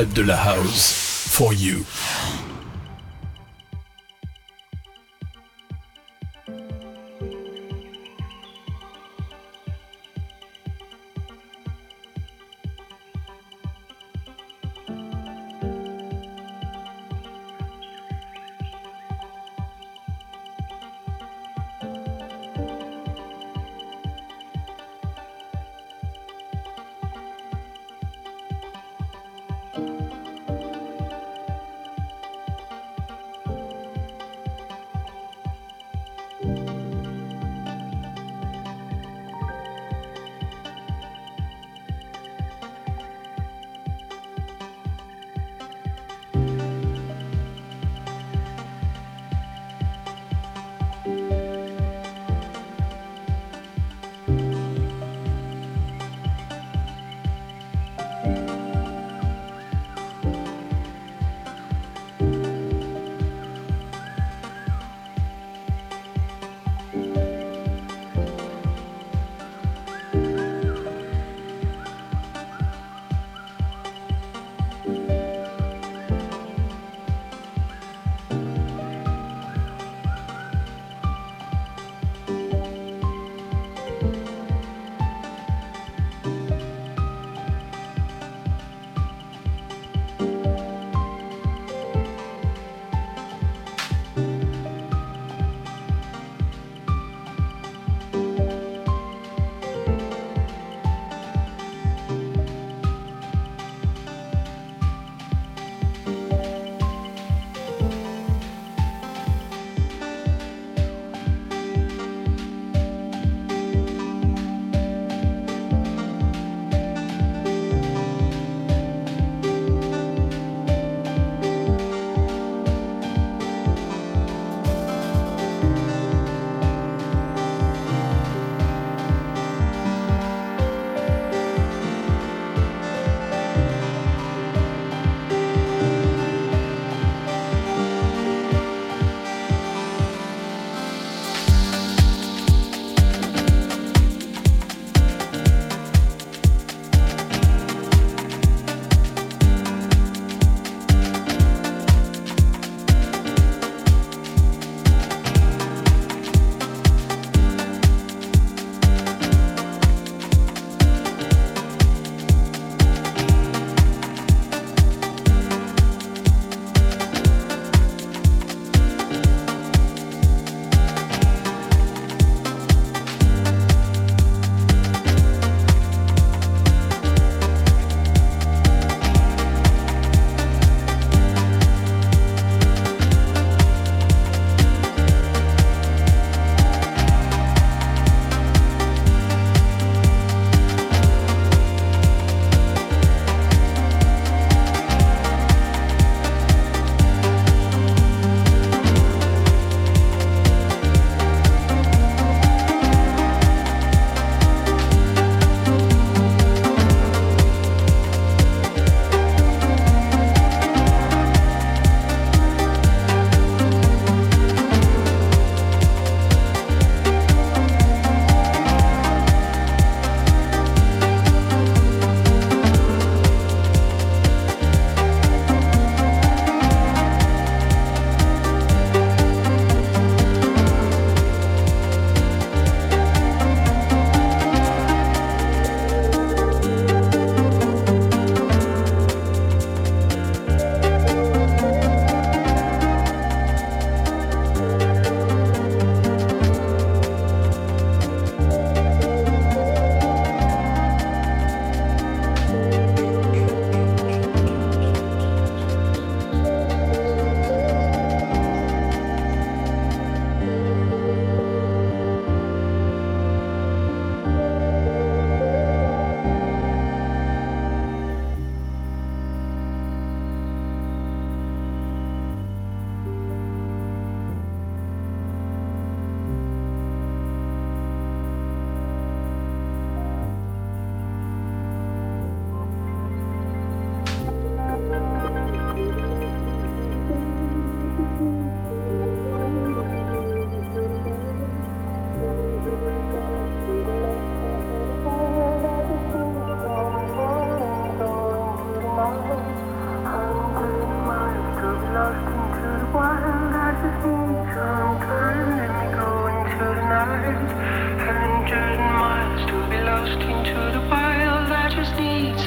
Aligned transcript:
Fred 0.00 0.14
de 0.14 0.22
la 0.22 0.36
House. 0.36 0.94
For 1.28 1.52
you. 1.52 1.84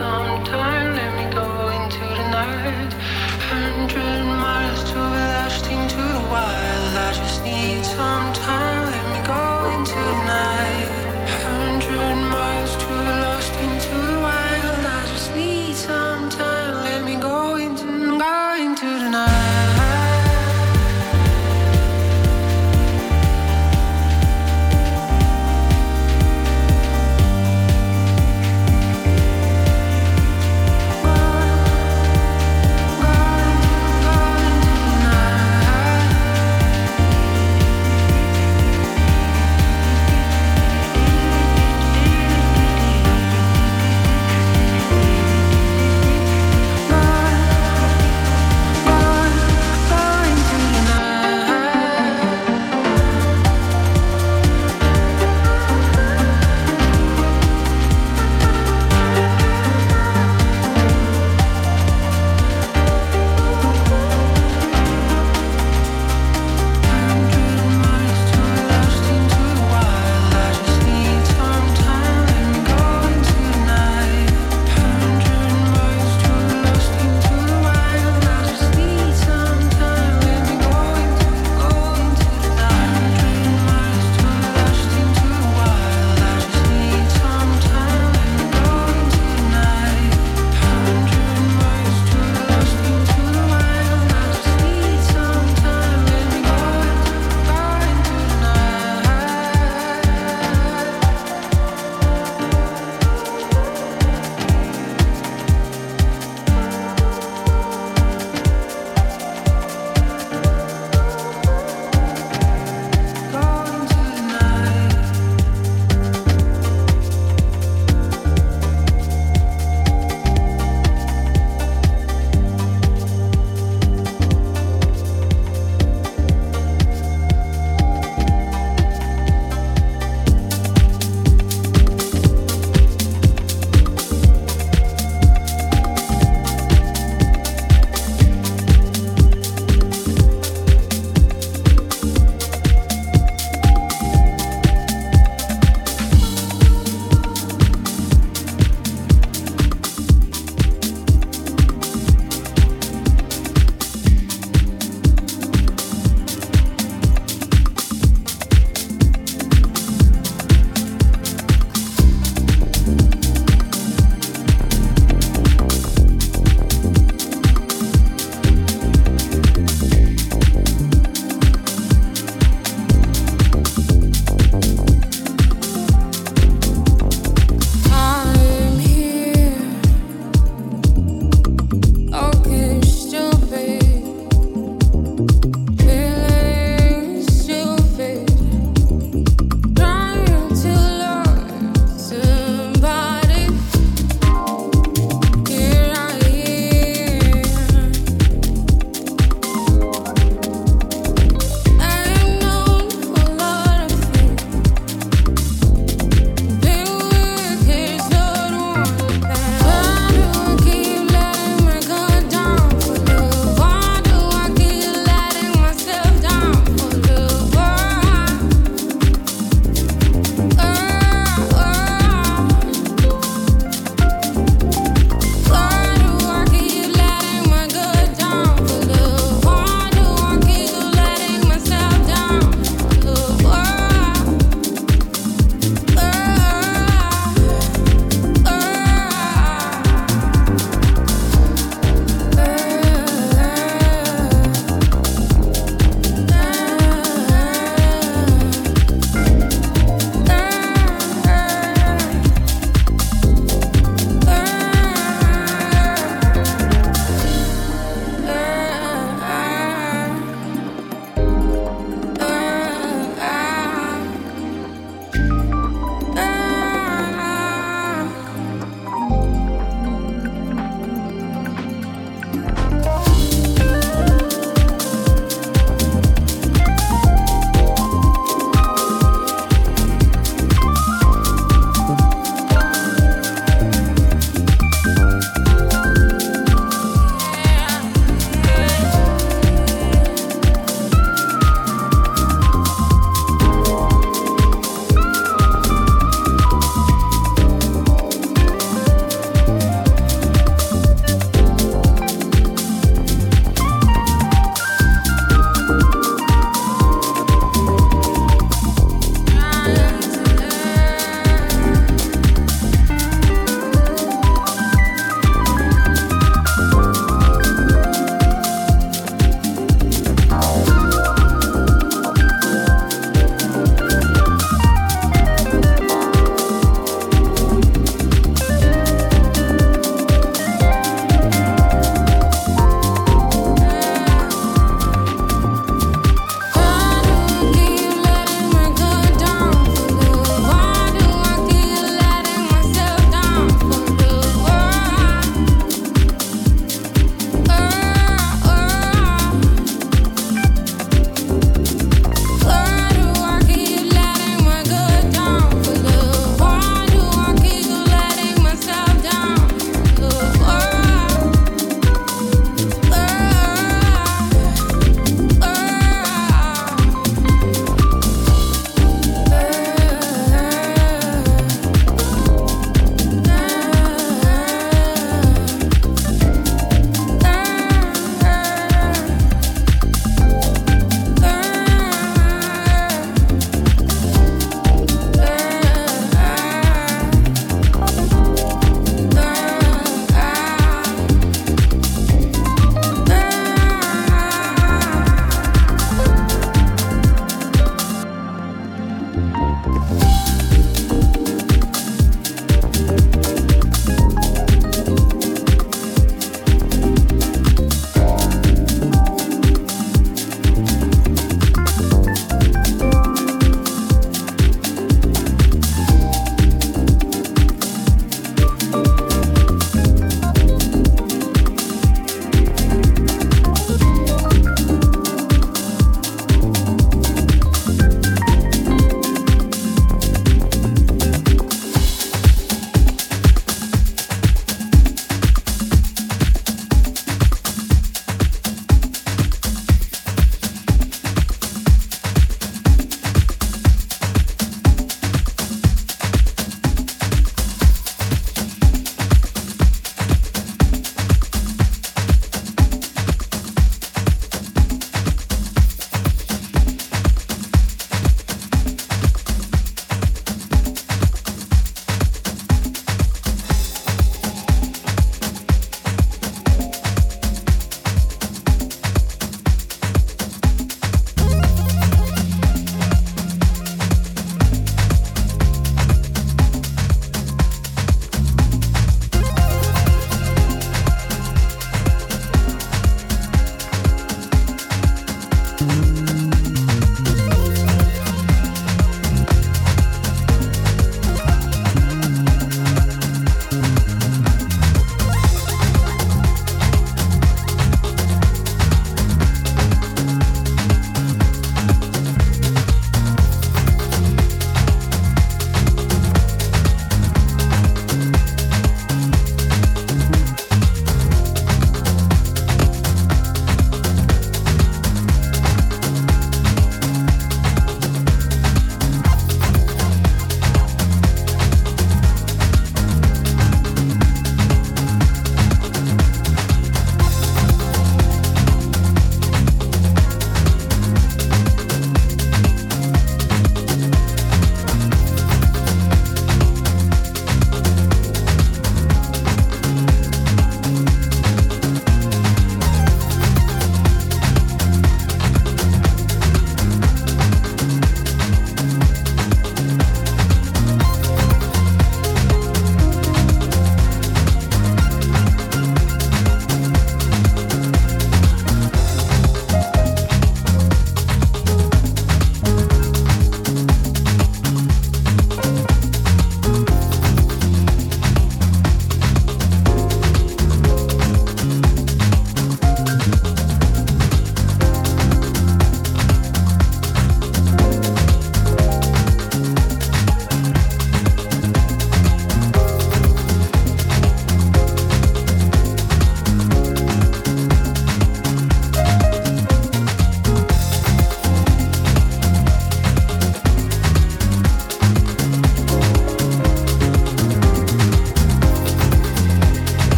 come 0.00 0.39